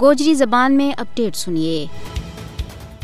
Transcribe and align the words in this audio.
گوجری 0.00 0.34
زبان 0.34 0.76
میں 0.76 0.92
اپڈیٹ 1.00 1.36
سنیے۔ 1.36 1.86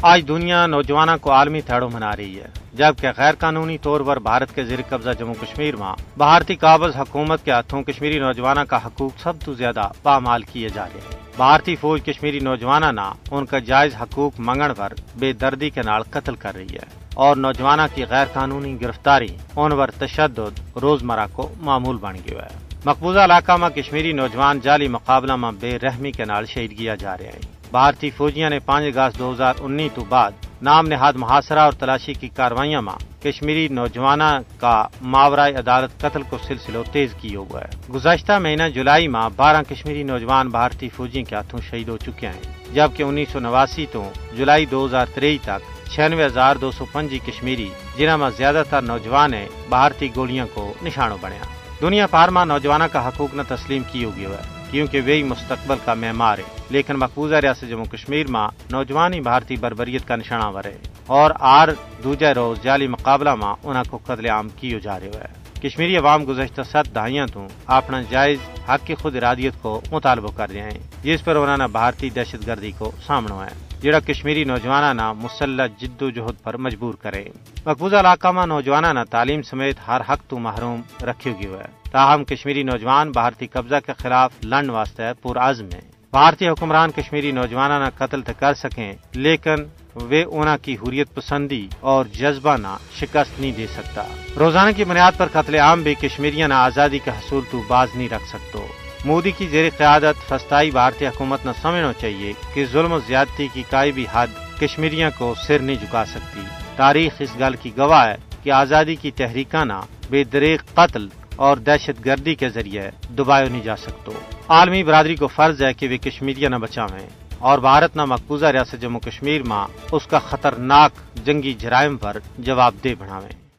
آج 0.02 0.22
دنیا 0.28 0.66
نوجوانوں 0.66 1.18
کو 1.20 1.32
عالمی 1.32 1.60
تھیڑو 1.60 1.88
منا 1.88 2.16
رہی 2.16 2.40
ہے۔ 2.40 2.46
جبکہ 2.74 3.08
غیر 3.16 3.34
قانونی 3.38 3.78
طور 3.78 4.00
پر 4.00 4.18
بھارت 4.18 4.54
کے 4.54 4.64
زیر 4.64 4.78
قبضہ 4.88 5.10
جموں 5.18 5.34
کشمیر 5.40 5.76
میں 5.76 6.02
بھارتی 6.16 6.54
قابض 6.54 6.96
حکومت 6.96 7.44
کے 7.44 7.50
ہاتھوں 7.50 7.82
کشمیری 7.82 8.18
نوجوانوں 8.18 8.64
کا 8.64 8.76
حقوق 8.76 9.12
سب 9.22 9.32
تو 9.44 9.54
زیادہ 9.54 9.82
پامال 10.02 10.42
کیے 10.42 10.68
جا 10.68 10.84
رہے 10.84 11.00
ہیں۔ 11.00 11.18
بھارتی 11.36 11.76
فوج 11.76 12.02
کشمیری 12.02 12.38
نوجوانوں 12.38 12.92
نہ 12.92 13.12
ان 13.30 13.46
کا 13.46 13.58
جائز 13.58 13.94
حقوق 14.00 14.32
منگن 14.38 14.74
پر 14.76 14.92
بے 15.16 15.32
دردی 15.32 15.70
کے 15.70 15.82
نال 15.82 16.02
قتل 16.10 16.34
کر 16.34 16.54
رہی 16.54 16.72
ہے۔ 16.72 17.00
اور 17.14 17.36
نوجوانوں 17.36 17.88
کی 17.94 18.04
غیر 18.10 18.26
قانونی 18.32 18.80
گرفتاری 18.80 19.36
ان 19.56 19.76
پر 19.76 19.90
تشدد 19.90 20.76
روزمرہ 20.82 21.26
کو 21.32 21.52
معمول 21.60 21.96
بن 21.96 22.14
گیا 22.14 22.42
ہے۔ 22.42 22.69
مقبوضہ 22.84 23.18
علاقہ 23.18 23.52
میں 23.52 23.68
کشمیری 23.68 24.12
نوجوان 24.12 24.60
جعلی 24.60 24.86
مقابلہ 24.88 25.34
میں 25.36 25.50
بے 25.60 25.78
رحمی 25.82 26.10
کے 26.12 26.24
نال 26.24 26.46
شہید 26.46 26.76
کیا 26.78 26.94
جا 26.94 27.16
رہے 27.18 27.26
ہیں۔ 27.26 27.40
بھارتی 27.70 28.10
فوجیاں 28.10 28.50
نے 28.50 28.58
پانچ 28.58 28.84
اگست 28.86 29.18
دو 29.18 29.32
ہزار 29.32 29.54
انیس 29.60 29.92
تو 29.94 30.04
بعد 30.08 30.32
نام 30.62 30.86
نہاد 30.86 31.12
محاصرہ 31.16 31.58
اور 31.58 31.72
تلاشی 31.72 32.14
کی 32.14 32.28
کاروائیاں 32.28 32.82
میں 32.82 32.94
کشمیری 33.22 33.66
نوجوانوں 33.68 34.32
کا 34.60 34.74
ماورائے 35.02 35.54
عدالت 35.54 36.00
قتل 36.00 36.22
کو 36.22 36.38
سلسلوں 36.46 36.84
تیز 36.92 37.14
کی 37.20 37.34
ہوا 37.36 37.60
ہے 37.60 37.92
گزشتہ 37.94 38.38
مہینہ 38.38 38.68
جولائی 38.74 39.08
میں 39.08 39.28
بارہ 39.36 39.62
کشمیری 39.68 40.02
نوجوان 40.02 40.48
بھارتی 40.48 40.88
فوجی 40.88 41.22
کے 41.22 41.34
ہاتھوں 41.34 41.60
شہید 41.70 41.88
ہو 41.88 41.96
چکے 41.96 42.26
ہیں، 42.26 42.74
جبکہ 42.74 43.02
انیس 43.02 43.28
سو 43.32 43.38
نواسی 43.40 43.86
تو 43.92 44.08
جولائی 44.36 44.66
دو 44.66 44.84
ہزار 44.86 45.06
تری 45.14 45.36
تک 45.42 45.60
چھیانوے 45.90 46.26
ہزار 46.26 46.56
دو 46.56 46.70
سو 46.70 46.84
پنجی 46.92 47.18
کشمیری 47.26 47.68
جنہوں 47.96 48.18
میں 48.18 48.30
زیادہ 48.36 48.62
تر 48.70 48.82
نوجوان 48.82 49.34
ہیں، 49.34 49.48
بھارتی 49.68 50.08
گولیاں 50.16 50.46
کو 50.54 50.72
نشانوں 50.82 51.18
بنیا 51.20 51.59
دنیا 51.80 52.06
پارما 52.06 52.44
نوجوانوں 52.44 52.88
کا 52.92 53.08
حقوق 53.08 53.34
نہ 53.34 53.42
تسلیم 53.48 53.82
کی 53.92 54.04
ہوگی 54.04 54.24
ہے 54.24 54.64
کیونکہ 54.70 55.00
وہی 55.00 55.22
مستقبل 55.22 55.76
کا 55.84 55.94
معمار 55.94 56.38
ہے۔ 56.38 56.42
لیکن 56.70 56.94
مقبوضہ 56.96 57.34
ریاست 57.34 57.64
جموں 57.68 57.84
کشمیر 57.84 58.26
میں 58.26 58.48
نوجوانی 58.72 59.20
بھارتی 59.20 59.56
بربریت 59.56 60.08
کا 60.08 60.16
نشانہ 60.16 60.44
ور 60.44 60.64
ہے۔ 60.64 60.76
اور 61.06 61.30
آر 61.40 61.68
دوجہ 62.04 62.26
روز 62.26 62.62
جعلی 62.62 62.86
مقابلہ 62.86 63.34
میں 63.34 63.54
انہوں 63.64 63.84
کو 63.90 63.98
قتل 64.04 64.26
عام 64.26 64.48
کیو 64.48 64.78
جا 64.78 65.00
رہے 65.00 65.06
ہے 65.06 65.39
کشمیری 65.62 65.96
عوام 65.96 66.24
گزشتہ 66.28 66.62
سات 66.62 66.94
دہائیاں 66.94 67.26
تو 67.26 67.46
اپنا 67.66 68.02
جائز 68.02 68.38
حق 68.68 68.86
کی 68.86 68.94
خود 68.94 69.16
ارادیت 69.16 69.52
کو 69.62 69.80
مطالبہ 69.90 70.28
کر 70.36 70.50
رہے 70.50 70.62
ہیں، 70.62 70.78
جس 71.02 71.24
پر 71.24 71.36
انہوں 71.36 71.56
نے 71.56 71.66
بھارتی 71.72 72.10
دہشت 72.10 72.46
گردی 72.46 72.72
کو 72.78 72.90
سامنا 73.06 73.46
ہے۔ 73.46 73.80
جڑا 73.80 74.00
کشمیری 74.00 74.44
نوجوانہ 74.44 75.12
مسلح 75.12 75.66
جد 75.66 76.02
و 76.02 76.10
جہد 76.10 76.42
پر 76.42 76.56
مجبور 76.56 76.94
کرے۔ 76.94 77.24
مقبوضہ 77.66 77.96
علاقہ 77.96 78.28
میں 78.28 78.46
نوجوانہ 78.46 79.00
تعلیم 79.10 79.42
سمیت 79.42 79.76
ہر 79.86 80.00
حق 80.00 80.28
تو 80.28 80.38
محروم 80.38 80.80
رکھے 81.02 81.32
گئے 81.32 81.56
ہے۔ 81.58 81.90
تاہم، 81.90 82.24
کشمیری 82.24 82.62
نوجوان 82.62 83.10
بھارتی 83.10 83.46
قبضہ 83.46 83.74
کے 83.86 83.92
خلاف 83.98 84.32
لڑن 84.44 84.70
واسطے 84.70 85.02
پرعزم 85.22 85.68
ہے 85.74 85.99
بھارتی 86.12 86.48
حکمران 86.48 86.90
کشمیری 86.90 87.30
نوجوانہ 87.32 87.88
قتل 87.98 88.22
تو 88.22 88.32
کر 88.38 88.54
سکیں، 88.54 88.92
لیکن 89.14 89.62
وہ 89.94 90.22
انہوں 90.26 90.56
کی 90.62 90.74
حریت 90.74 91.14
پسندی 91.14 91.68
اور 91.80 92.04
جذبہ 92.12 92.56
نہ 92.56 92.76
شکست 92.96 93.40
نہیں 93.40 93.52
دے 93.52 93.66
سکتا۔ 93.66 94.02
روزانہ 94.38 94.70
کی 94.76 94.84
بنیاد 94.84 95.12
پر 95.16 95.28
قتل 95.32 95.54
عام 95.54 95.82
بھی 95.82 95.94
کشمیریاں 95.94 96.48
نہ 96.48 96.54
آزادی 96.54 96.98
کا 96.98 97.12
حصول 97.12 97.44
تو 97.50 97.62
باز 97.68 97.88
نہیں 97.94 98.08
رکھ 98.08 98.28
سکتو۔ 98.28 98.66
مودی 99.04 99.30
کی 99.30 99.46
زیر 99.46 99.68
قیادت 99.76 100.28
فستائی 100.28 100.70
بھارتی 100.70 101.06
حکومت 101.06 101.46
نہ 101.46 101.50
سمجھنا 101.62 101.92
چاہیے 101.92 102.32
کہ 102.54 102.64
ظلم 102.72 102.92
و 102.92 102.98
زیادتی 103.06 103.48
کی 103.52 103.62
کوئی 103.70 103.92
بھی 103.92 104.06
حد 104.12 104.60
کشمیریوں 104.60 105.10
کو 105.18 105.34
سر 105.46 105.58
نہیں 105.58 105.76
جھکا 105.76 106.04
سکتی۔ 106.04 106.40
تاریخ 106.76 107.12
اس 107.18 107.38
گل 107.40 107.56
کی 107.62 107.70
گواہ 107.76 108.06
ہے 108.08 108.16
کہ 108.42 108.50
آزادی 108.50 108.96
کی 108.96 109.10
تحریکانہ 109.10 109.80
بے 110.10 110.24
دریک 110.24 110.74
قتل 110.74 111.08
اور 111.40 111.56
دہشت 111.56 112.04
گردی 112.04 112.34
کے 112.34 112.48
ذریعے 112.48 112.90
دباؤ 113.18 113.44
نہیں 113.50 113.62
جا 113.62 113.76
سکتو۔ 113.76 114.12
عالمی 114.48 114.82
برادری 114.82 115.16
کو 115.16 115.26
فرض 115.26 115.62
ہے 115.62 115.72
کہ 115.72 115.88
وہ 115.88 116.04
کشمیریاں 116.04 116.50
نہ 116.50 116.56
بچاویں 116.56 117.06
اور 117.38 117.58
بھارت 117.58 117.96
نہ 117.96 118.04
مقبوضہ 118.04 118.46
ریاست 118.46 118.74
جموں 118.80 119.00
کشمیر 119.00 119.42
میں 119.42 119.64
اس 119.92 120.06
کا 120.06 120.18
خطرناک 120.18 120.92
جنگی 121.24 121.54
جرائم 121.54 121.96
پر 121.96 122.16
جواب 122.38 122.74
دہ 122.84 122.88
بڑھاویں 122.98 123.49